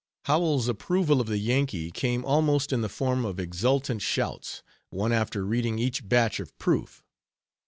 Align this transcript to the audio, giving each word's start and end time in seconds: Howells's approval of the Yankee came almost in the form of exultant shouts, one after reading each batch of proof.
Howells's 0.25 0.67
approval 0.67 1.21
of 1.21 1.27
the 1.27 1.37
Yankee 1.37 1.91
came 1.91 2.25
almost 2.25 2.73
in 2.73 2.81
the 2.81 2.89
form 2.89 3.23
of 3.23 3.39
exultant 3.39 4.01
shouts, 4.01 4.63
one 4.89 5.11
after 5.11 5.45
reading 5.45 5.77
each 5.77 6.09
batch 6.09 6.39
of 6.39 6.57
proof. 6.57 7.03